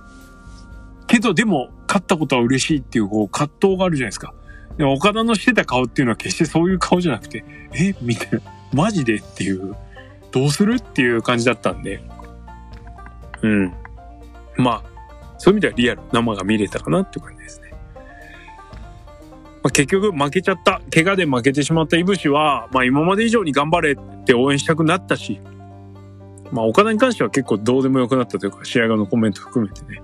[1.07, 4.33] けど、でも、勝ったことは嬉しいっていう、こう、葛藤があるじゃないですか。
[4.77, 8.39] でも、岡田のしてた顔っていうのは決してそういう顔じゃなくて、えみたいな、
[8.73, 9.75] マジでっていう、
[10.31, 12.03] どうするっていう感じだったんで、
[13.43, 13.73] うん。
[14.57, 14.83] まあ、
[15.37, 17.71] そういう意味ではリアル、生が見れたかなっていう感じですね。
[19.63, 25.39] まあ、結局負けちゃった、怪我で負けてしまったいぶしは、まあ今まで以上に頑張れって応援したくなったし、
[26.51, 30.01] まあ岡田に関しては結構どうでもよくなったというか、試合後のコメント含めてね、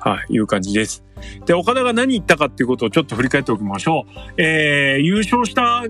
[0.00, 1.04] はい、いう感じです。
[1.46, 4.42] で、岡田が何言ったかっていうことをちょっと振り返っておきましょう。
[4.42, 5.84] えー、優勝した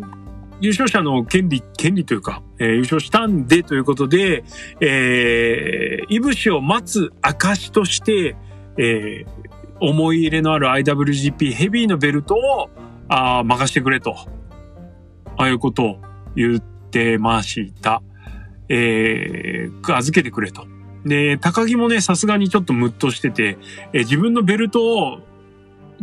[0.61, 4.45] 優勝者の権利、権利というか、えー、優勝したんでということで、
[4.81, 8.37] えー、いぶしを待つ証として、
[8.77, 9.27] えー、
[9.81, 12.71] 思い入れのある IWGP ヘビーのベルトを、
[13.11, 14.17] あ任してくれと。
[15.37, 15.97] ああいうことを
[16.35, 18.03] 言ってました。
[18.69, 20.67] えー、預けてくれと。
[21.09, 23.59] で、高木もね、さすがにちょっとムッとしてて、
[23.93, 25.21] え、自分のベルトを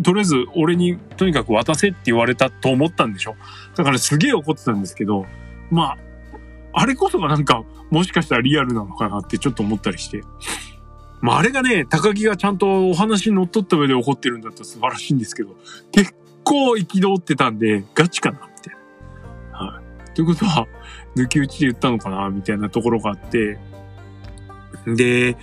[0.04, 3.36] とりあえず俺にとにかく渡せって言われたと思ったんでしょ？
[3.78, 5.26] だからすげえ怒ってたんですけど、
[5.72, 5.98] まあ、
[6.74, 10.22] あれこそがなんか、もしかしたらリアルなのかなってちょっと思ったりして。
[11.22, 15.56] まああれがね、高木がちゃんとお話に乗っ取った上で怒ってるんだったら素晴らしいんですけど、
[15.94, 16.14] 結
[16.44, 18.76] 構憤ってたんで、ガチかなみたい
[19.54, 19.58] な。
[19.58, 20.14] はい。
[20.14, 20.68] ということは、
[21.16, 23.58] 抜き打ちで言ったのかなみたいなところがあって。
[24.86, 25.38] で、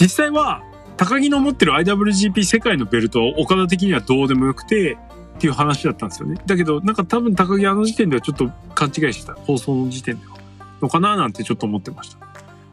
[0.00, 0.62] 実際は、
[0.96, 4.96] 高木の持ってる IWGP 世界のベルト、岡田的にはどうでもよくて、
[5.36, 6.40] っていう話だったんですよね。
[6.46, 9.34] だけど、なんか多分高木あの時点ではちょっと勘違いしてた。
[9.34, 10.36] 放送の時点では。
[10.80, 12.18] のかななんてちょっと思ってました。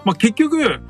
[0.05, 0.81] まあ結局、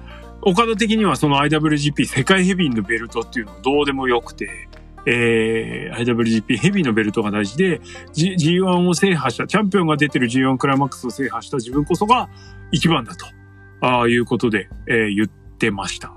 [0.41, 4.67] 岡田的にはその IWGP 世界ヘビーのベルトっていうのはどうでもよくて、
[5.05, 7.81] えー、IWGP ヘビーのベルトが大事で、
[8.13, 12.29] G、G1 を制覇した、チャンピオンが出てる G1 クライマックスを制覇した自分こそが
[12.71, 13.25] 一番だと、
[13.83, 16.13] ああいうことで、えー、言ってました。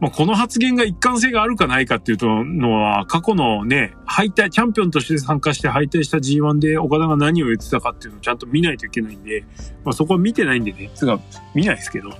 [0.00, 9.44] まあ、この発言が一貫性があるかないかっていうとのは、過去のね、敗退、チャンピオンとして参加して敗退した G1 で岡田が何を言ってたかっていうのをちゃんと見ないといけないんで、
[9.84, 11.20] まあ、そこは見てないんでね、つが
[11.54, 12.10] 見ないですけど、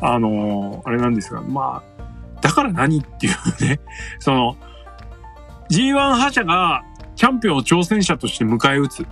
[0.00, 3.80] あのー、あれなんですが、まあ、だから何っていうね、
[4.18, 4.56] その、
[5.70, 6.82] G1 覇者が
[7.14, 9.06] チャンピオンを挑戦者として迎え撃つ。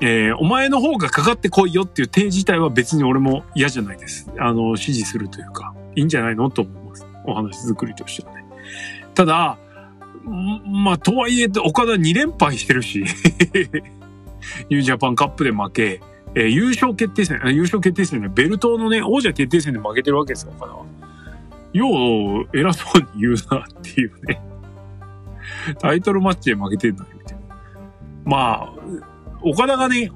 [0.00, 4.30] えー、お前の方がかかってこいよっていう手自体は別に俺も嫌じゃないです。
[4.38, 7.06] あの、支持するというか、いいんじゃないのと思います。
[7.24, 8.44] お話作りとしてはね。
[9.14, 9.58] ただ、
[10.24, 13.00] まあ、とはいえ、岡田2連敗してるし
[14.70, 16.00] ニュージャパンカップで負け、
[16.34, 20.84] えー、優勝決定戦、優勝決定戦でベルトのね、王者決定戦で負けてるわけですよ、岡田は。
[21.72, 24.40] よう、偉そうに言うなっていうね。
[25.80, 27.56] タイトルマッチで負けてんのに、みたいな。
[28.24, 28.77] まあ、
[29.42, 30.10] 岡田がね、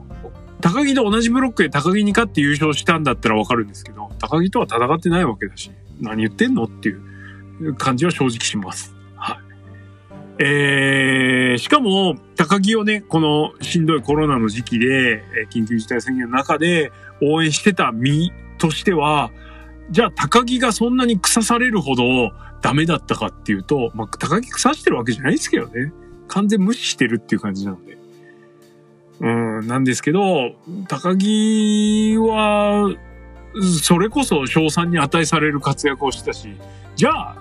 [0.60, 8.94] 高木と同じブロックで高木に勝って優勝したんだったらわかるんですけど、高木とは戦ってないわけだし、何言ってんのっていう感じは正直します。
[9.16, 10.44] はい。
[10.44, 19.30] えー、しかも、高木をね、このしんどいコロナの時期で、緊急事態宣言の中で応援してた身としては、
[19.90, 22.04] じゃあ高木がそんなに腐されるほど
[22.62, 25.92] ダメだったかっていうと、まあ、高木腐してるわけじゃないですけどね。
[26.28, 27.98] 完全無視してるっていう感じなので。
[29.22, 30.56] うん、なんですけど、
[30.88, 32.92] 高木は、
[33.80, 36.48] それこそ賞賛に値される活躍をしてたし、
[36.96, 37.36] じゃあ、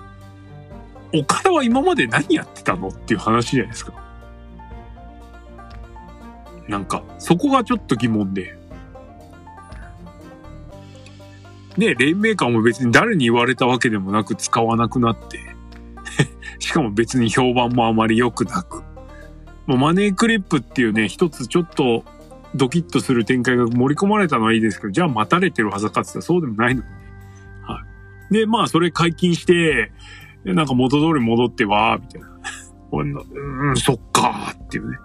[1.12, 3.94] 岡田は今まで何やってたのっていう話じゃないですか。
[6.68, 8.56] なんか、そこがちょっと疑問で。
[11.76, 15.40] ね、レインメーカーも別に誰に言われたわけでもなく使わなくなって
[16.60, 18.91] しかも別に評判もあまり良くなく。
[19.66, 22.04] もうマネークリップっていうね、一つちょっと
[22.54, 26.94] ドキッとする展開が盛り込まれたのはいいですけど、じゃあ待たれてるはずかって言ったらそうでもないのにね。
[27.62, 27.80] は
[28.30, 28.34] い。
[28.34, 29.92] で、まあそれ解禁して、
[30.44, 32.28] なんか元通り戻ってわー、みたいな。
[32.92, 34.98] うん、そっかーっていうね。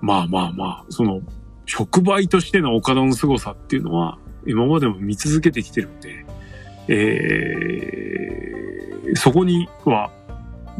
[0.00, 1.20] まあまあまあ、その、
[1.66, 6.26] 触媒としての岡田の凄さっていうのは、今までも見続けてきてるんで、
[6.88, 10.10] えー、そこには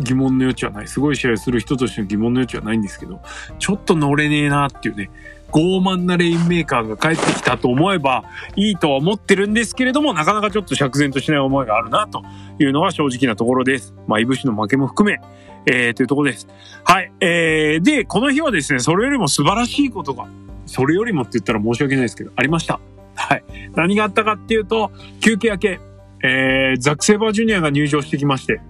[0.00, 0.88] 疑問の余地はない。
[0.88, 3.20] すごい試合する人としての疑問の余地はないんですけど、
[3.58, 5.10] ちょっと乗れねえなっていうね、
[5.52, 8.24] 傲慢なレインメーカーが帰ってきたと思えば
[8.56, 12.22] いいとは思ってるんですけれども、なかなかちょっと釈然としない思いがあるなと
[12.58, 13.94] いうのが正直なところです。
[14.06, 15.20] まあ、いぶしの負けも含め、
[15.66, 16.48] えー、というところです。
[16.84, 17.12] はい。
[17.20, 20.26] えー、で、この日はですね、それよりも素晴らしいことが、
[20.66, 22.80] それよりもって言ったら申し訳ないですけど、ありました。
[23.16, 23.44] はい。
[23.74, 25.80] 何があったかっていうと、休憩明け、
[26.22, 28.60] えー、ザク・セーバージュニアが入場してきまして、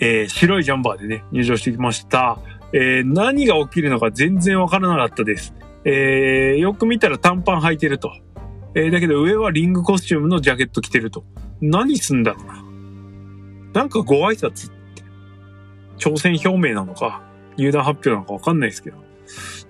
[0.00, 2.38] えー、白いジャンバーでね、入場してきました。
[2.72, 5.54] えー、何が起きるのか全然わからなかったです。
[5.84, 8.12] えー、よく見たら短パン履いてると。
[8.74, 11.24] えー、だけど上はリングコスチュームのジャケット着てると。
[11.60, 13.80] 何すんだろうな。
[13.80, 15.02] なんかご挨拶って。
[15.96, 17.22] 挑戦表明なのか、
[17.56, 18.98] 入団発表なのかわかんないですけど。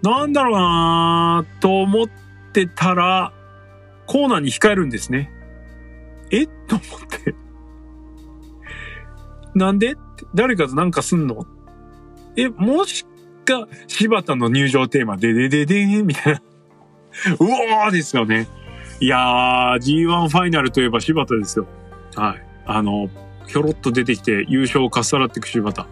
[0.03, 2.07] なんだろうなと思っ
[2.53, 3.33] てたら、
[4.07, 5.31] コーナーに控えるんですね。
[6.31, 6.47] え？
[6.47, 6.81] と思っ
[7.25, 7.35] て。
[9.55, 9.95] なんで？
[10.35, 11.47] 誰かとなんかすんの？
[12.37, 13.05] え、もし
[13.45, 16.43] か、柴田の入場テーマ、ででででーみたいな。
[17.41, 18.47] うおーですよね。
[19.01, 21.67] いやー、G1 ファイナルといえば柴田ですよ。
[22.15, 22.43] はい。
[22.67, 23.09] あの、
[23.47, 25.87] ひょろっと出てきて優勝をかっさらっていく柴田。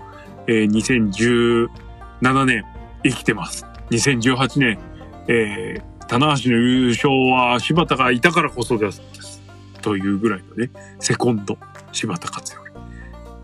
[0.46, 1.68] えー、
[2.22, 2.64] 2017年
[3.02, 3.66] 生きてます。
[3.90, 4.78] 2018年、
[5.28, 9.02] えー、棚橋の優勝は柴田がいたからこそです。
[9.82, 10.70] というぐらいのね、
[11.00, 11.58] セコンド、
[11.92, 12.65] 柴田勝頼。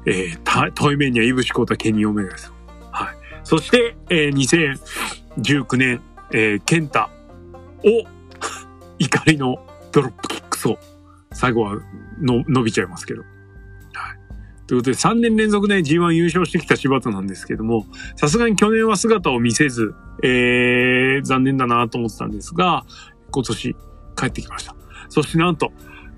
[0.07, 2.53] えー、た、遠い面には、いぶしこうたケニーオメガです。
[2.91, 3.17] はい。
[3.45, 4.79] そして、えー、
[5.37, 6.01] 2019年、
[6.33, 7.11] えー、ケンタ
[7.85, 8.07] を、
[8.99, 10.79] 怒りのドロップキックそう。
[11.33, 11.77] 最後は
[12.21, 13.23] の伸びちゃいますけど。
[13.23, 13.31] はい。
[14.67, 17.87] ということで、3年連続で G1 優勝してきた柴田なんですけども、
[18.17, 22.85] さすがに去年は姿を見せず、えー、残念だなと思ってたんですが、
[23.31, 23.77] 今年
[24.17, 24.75] 帰ってきました。
[25.09, 25.73] そしてなんと、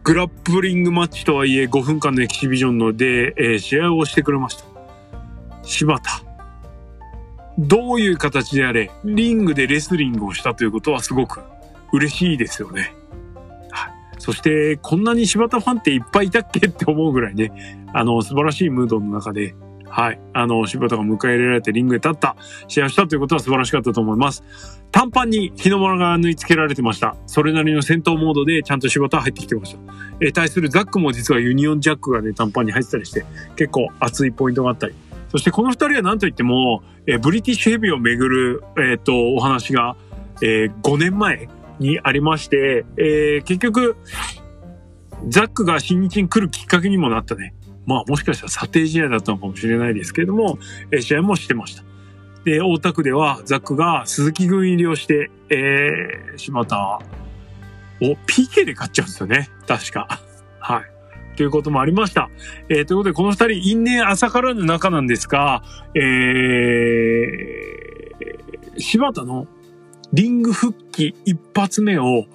[0.05, 4.67] グラップリングマッチとはいえ5分間のエキシビジョンので、えー試合をしてくれました。
[5.63, 6.23] 柴田。
[7.59, 11.41] どういう形であれ、リングでレスリングをしたということはすごく
[11.91, 12.95] 嬉しいですよね。
[13.71, 13.93] はい。
[14.19, 16.67] そして、こんなに柴田ファンっていっぱいいたっけ？
[16.67, 19.55] って思うぐらいね、あの、素晴らしいムードの中で、
[19.97, 20.21] はい。
[20.33, 22.35] あの、柴田が迎え入れられてリングで立った、
[22.67, 24.43] 試合をしたということは素晴らしかったと思います。
[24.91, 27.15] 短パンに日の丸が縫い付けられてました。
[27.29, 29.79] それなりの戦闘モードでちゃんと柴田は入ってきてました。
[30.21, 34.95] えー対するザックも実はユニオンジャックがね、短パンに入ってたりして、結構熱いポイントがあったり。
[35.29, 39.95] そしてこの二人は何と言っても、えーブリティッシュヘビーをめぐる、えっ、と、お話が、
[40.43, 43.97] えー5年前にありまして、えー結局、
[45.29, 47.55] ザックが新日に来るきっかけにもなったね。
[47.87, 50.59] まあもしかしたら査定試合だったのかもしれないですけれども、
[50.91, 51.85] えー試合もしてました。
[52.45, 57.01] で、大田区ではザックが鈴木軍入りをして、えー、柴田
[58.01, 59.49] を PK で勝っちゃうんですよね。
[59.67, 60.21] 確か。
[60.59, 60.85] はい。
[61.37, 62.31] ということもありました。
[62.69, 65.63] えーということで、この二人、因縁朝からぬ仲なんですが、
[65.95, 69.47] えー、柴田の
[70.13, 72.27] リング復帰一発目を、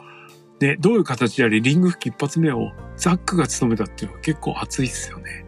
[0.59, 5.45] ね、どういう形であれ、リング復帰一発目をザックが務めたっていうのは結構熱いっすよね。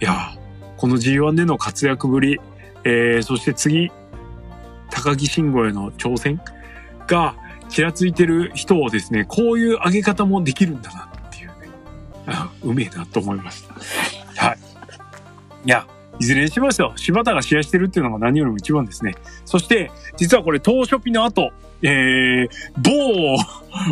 [0.00, 0.38] いやー、
[0.76, 2.40] この G1 での活躍ぶり、
[2.82, 3.90] えー、そして次、
[4.90, 6.40] 高木慎吾への挑戦
[7.06, 7.36] が
[7.68, 11.54] ちらついてる人をですね、こういう上げ方もできるんだなっていうね、
[12.26, 13.74] あうめえなと思いました。
[14.46, 14.58] はい。
[15.66, 15.86] いや、
[16.18, 16.98] いずれにしましょう。
[16.98, 19.14] 柴田が試合してるっていうのが何よりも一番ですね。
[19.44, 21.52] そして、実はこれ、東ショピの後、
[21.84, 23.36] えー、某、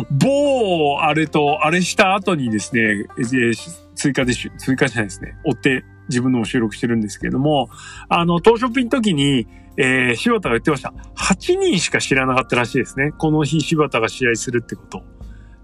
[0.09, 7.69] 某、あれと、あれした後にですね、えー追加で、追加じゃないですね、追って自分のも収録してるんですけれども、
[8.09, 10.93] あの、東ショッピの時に、えー、柴田が言ってました。
[11.15, 13.11] 8人しか知らなかったらしいですね。
[13.11, 15.03] この日柴田が試合するってこと。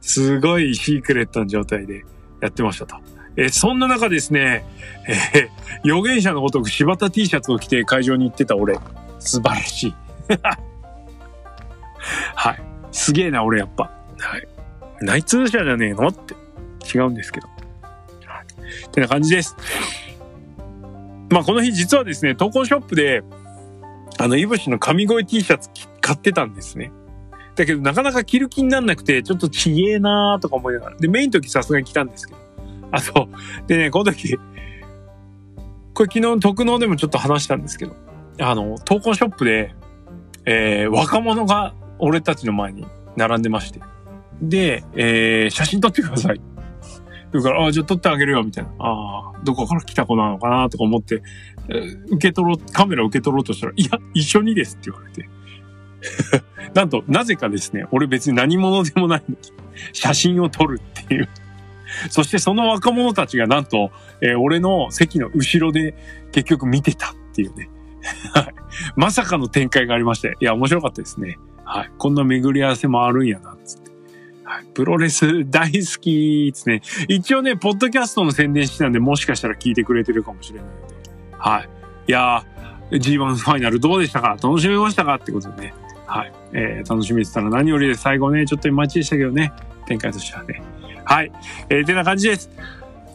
[0.01, 2.05] すごいシークレットな状態で
[2.41, 2.95] やってましたと。
[3.35, 4.65] えーそんな中ですね、
[5.07, 5.49] えー
[5.83, 8.77] 預言者のごとく柴田 T シャツを着て会場に行ってた俺、
[9.19, 9.95] 素晴らしい。
[12.35, 12.61] はい。
[12.91, 13.91] すげえな、俺やっぱ。
[14.17, 14.47] はい。
[15.01, 16.35] 内通者じゃねえのって
[16.93, 17.47] 違うんですけど。
[18.25, 18.87] はい。
[18.87, 19.55] ってな感じです。
[21.29, 23.23] まあ、この日実はですね、投稿ショップで、
[24.17, 25.69] あの、いぶしの神声 T シャツ
[26.01, 26.91] 買ってたんですね。
[27.55, 30.97] だけど、なかなか着る気になんなくて、ちょっとちげえなーとか思いながら。
[30.97, 32.39] で、メインの時さすがに着たんですけど。
[32.91, 33.67] あ、そう。
[33.67, 34.37] でね、この時、
[35.93, 37.95] これ昨日特納でもちょっと話したんですけど、
[38.39, 39.75] あの、投稿ショップで、
[40.45, 42.85] えー、若者が俺たちの前に
[43.15, 43.81] 並んでまして。
[44.41, 46.41] で、えー、写真撮ってください。
[47.31, 48.71] だから、ああ、じゃあ撮ってあげるよ、みたいな。
[48.79, 51.21] ああ、どこから来た子なのかな、とか思って、
[51.67, 55.29] えー受け取ろう、カメラ受け取ろうとしたら、いや、一緒にですって言われて。
[56.73, 59.37] なんと、なぜかですね、俺別に何者でもないのに、
[59.93, 61.29] 写真を撮るっていう。
[62.09, 65.95] そしてその若者たちがなんと、えー俺の席の後ろで
[66.31, 67.69] 結局見てたっていうね。
[68.33, 68.53] はい
[68.95, 71.37] まさかの展開がありまして、いや、面白かったですね。
[71.71, 71.91] はい。
[71.99, 73.91] こんな巡り合わせもあるんやな、つって。
[74.43, 74.65] はい。
[74.73, 76.81] プロレス大好きですね。
[77.07, 80.95] 一応ね、ポッドキャストの宣伝してたんで、もしかしたら聞いてくれてるかもしれないので。
[81.37, 81.69] はい。
[82.07, 84.29] いやー、G1 ファイナルどうでしたか？
[84.41, 85.13] 楽しめましたか？
[85.15, 85.73] ってことでね。
[86.07, 86.33] はい。
[86.53, 89.53] えー、楽しみてたら何よりで最後ね、ちょっといまいちでしたけどね。
[89.85, 90.63] 展開としてはね。
[91.05, 91.31] はい。
[91.69, 92.49] えー、てな感じです。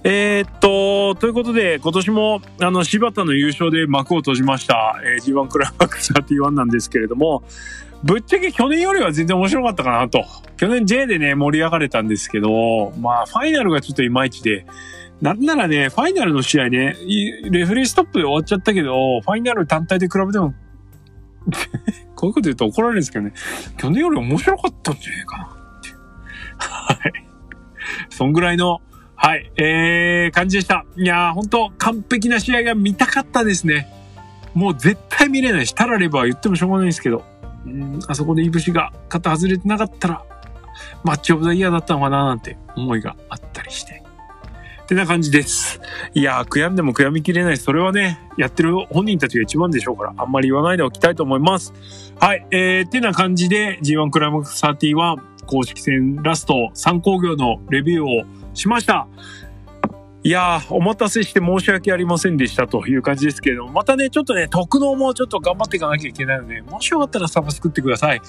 [0.04, 7.42] えーっと、ということで、今年も、あの、柴田の優勝で幕を閉じました、えー G1 クライマックス31なんですけれども、
[8.04, 10.26] ぶっちゃけ去年よりは全然面白かったかなと。
[10.58, 14.66] 去年 J でね、盛り上がれたんですけど、まあ、ファイナルがちょっといまいちで、
[15.22, 16.96] なんならね、ファイナルの試合ね、
[17.50, 20.52] レフリーストップで終わっちゃったけど、ファイナル単体で比べても、
[22.14, 23.32] こういうこと言うと怒られるんですけどね、
[23.78, 25.44] 去年より面白かったんじゃないかな。
[26.58, 26.98] はい。
[28.10, 28.82] そんぐらいの、
[29.16, 30.84] はい、えー、感じでした。
[30.96, 33.88] いやー、本当完璧な試合が見たかったですね。
[34.52, 37.24] もう絶対見れないし、タラレバは言ってもしょうがないんですけど、
[37.66, 40.24] うん、あそこでいぶしが肩外れてなかったら、
[41.02, 44.02] マッチオブザイヤーだったのかななんて思いがあったりして。
[44.84, 45.80] ってな感じです。
[46.12, 47.56] いやー、悔やんでも悔やみきれない。
[47.56, 51.72] それはね、やってる本人たちが一番でしょうから、あんまり言わないでおきたいと思います。
[52.20, 59.08] はい、えー、ってな感じで G1 クライマックス31公式戦ラスト3工業のレビューをしました。
[60.26, 68.22] いやー、お待たせして申し訳ありませんでしたという感じですけれども、またね、ちょっとね、特納もちょっと頑張っていかなきゃいけないので、もしよかったらサブ作ってください。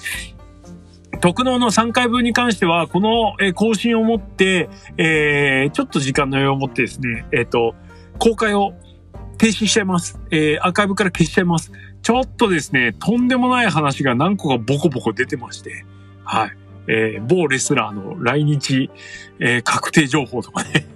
[1.22, 4.68] 特納の3回分に関しては、この更新をもって、
[4.98, 7.74] えー、ちょっと時間の余裕を持ってですね、えっ、ー、と、
[8.18, 8.74] 公開を
[9.38, 10.20] 停止しちゃいます。
[10.30, 11.72] えー、アーカイブから消しちゃいます。
[12.02, 15.86] ちょっとですね、とんでもない話が何個かボコボコ出てまして、
[16.24, 16.50] はい。
[16.88, 18.90] えー、某レスラーの来日、
[19.40, 20.86] えー、確定情報とかね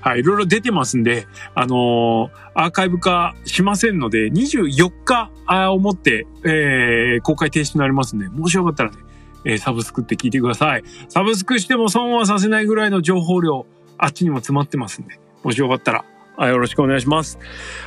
[0.00, 5.30] はい、いろいろ出てますんで、あのー、アーカイブ化しませんので、24日
[5.72, 8.96] をもって、えー、公開停止になりますんで、もしよかったらね、
[9.44, 10.84] えー、サブスクって聞いてください。
[11.08, 13.66] サブスクしても損はさせないぐらいの情報量、
[13.98, 16.04] あっちにも詰まってますんで、もしよかったら、
[16.48, 17.38] よろしくお願いします。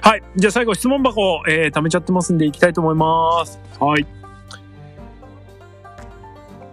[0.01, 0.23] はい。
[0.35, 3.59] じゃあ最後質問箱、えー、貯めちゃってますんで行きたいと思います。
[3.79, 4.07] はい。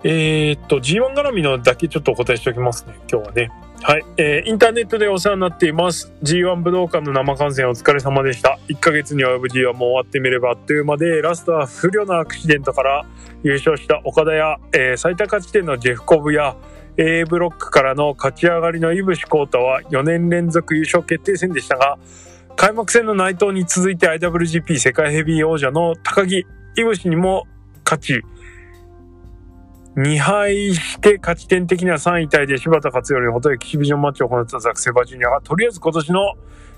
[0.04, 2.94] えー、っと、G1 絡みのだけちょっとお答えしておきますね。
[3.10, 3.50] 今日はね。
[3.88, 6.12] はい、えー、インターネットでお世話になっています。
[6.20, 8.58] G1 武道館の生観戦お疲れ様でした。
[8.66, 13.06] 1ヶ月に及ぶ G1 も終わってみればあっという間でラストは不慮なアクシデントから
[13.44, 16.56] 優勝した岡田や、えー、最多勝ち点のジェフコブや
[16.96, 21.96] A ブロックからの勝ち上がりの井伏浩太は4年連続優勝決定戦でしたが
[22.56, 26.44] 開幕戦の内藤に続いて IWGP 世界ヘビー王者の高木
[26.76, 27.46] 井伏にも
[27.84, 28.22] 勝ち
[29.96, 36.34] 2敗して勝ち点的には3位タイで柴田勝頼にほとエキシビジョンマッチを行ったザク・セバジュニアがとりあえず今年の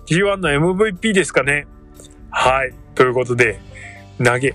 [0.06, 1.66] G1 の MVP ですかね。
[2.30, 2.72] はい。
[2.94, 3.60] ということで、
[4.22, 4.54] 投げ。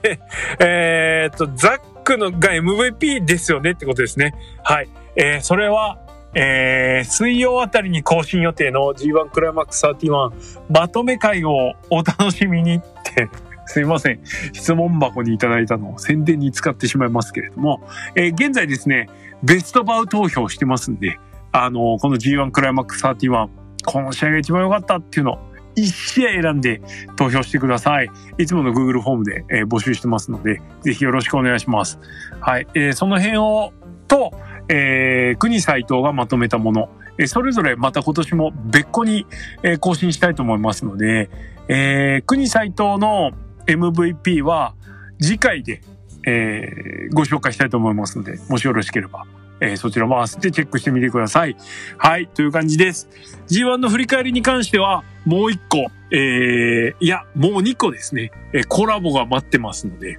[0.60, 4.34] えっと、ザックのが MVP ですよねってことですね。
[4.62, 4.88] はい。
[5.16, 5.98] えー、それは、
[6.34, 10.32] えー、水曜あたりに更新予定の G1 クライマックス31
[10.68, 13.28] まとめ会をお楽しみにって
[13.66, 14.20] すいません。
[14.52, 17.80] 質問箱にいただいたのを宣伝に使ってしまいますけれども、
[18.14, 19.08] えー、現在ですね、
[19.42, 21.18] ベストバウ投票してますんで、
[21.52, 23.48] あのー、この G1 クライマックス31、
[23.86, 25.38] この試合が一番良かったっていうのを
[25.76, 26.80] 1試合選んで
[27.16, 28.10] 投票してください。
[28.38, 31.98] いつもの Google フォームで、えー、募集してますので、ぜひよろしくお願いします。
[32.40, 32.66] はい。
[32.74, 33.72] えー、その辺を、
[34.08, 34.32] と、
[34.68, 36.88] えー、国斎藤がまとめたもの、
[37.18, 39.26] えー、それぞれまた今年も別個に、
[39.62, 41.30] えー、更新したいと思いますので、
[41.68, 43.32] えー、国斎藤の
[43.66, 44.74] MVP は
[45.20, 45.80] 次回で、
[46.26, 49.24] えー、ご紹介したいと思いますので、もしよろしければ、
[49.60, 51.56] えー、そちらも合わせてチェックしてみてください。
[51.96, 53.08] はい、という感じです。
[53.48, 60.18] G1 の振り返りに関しては、もう一個、えー、いや、もう二個ですね、えー、コラボが待ってますので、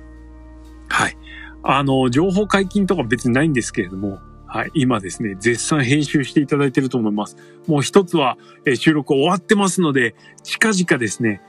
[0.87, 1.17] はい。
[1.63, 7.35] あの、情報解禁とか別にないんですけれども、はい、今ですね、絶賛編集していただいてると思います。
[7.67, 11.41] もう一つは、えー、収録終わってますので、近々ですね、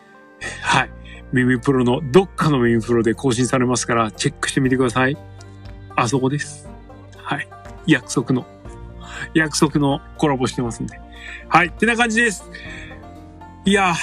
[0.63, 0.91] はい、
[1.33, 5.17] 耳プロのどっかの耳プロで更新されますからチェックしてみてください。
[5.95, 6.69] あそこです。
[7.17, 7.49] はい。
[7.87, 8.47] 約束の、
[9.35, 11.01] 約束のコラボしてますんで。
[11.49, 11.69] はい。
[11.69, 12.51] ってな感じです。
[13.65, 13.95] いや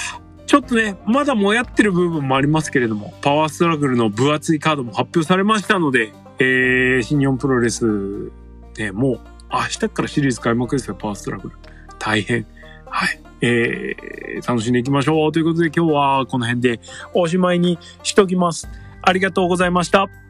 [0.46, 8.30] ちょっとね、まだもやってる部分もありますけれども、パワーストラグルの分厚いカードも発表されましたので、えー、新日本プロレス、
[8.76, 9.20] ね、もう
[9.50, 11.56] 明日からシリーズ開幕ですよ、パワーストラグル。
[11.98, 12.46] 大変。
[12.94, 13.20] はい。
[13.40, 16.80] えー、楽しんでいきましょうということで今日はこの辺で
[17.12, 18.68] おしまいにしときます。
[19.02, 20.23] ありがとうございました。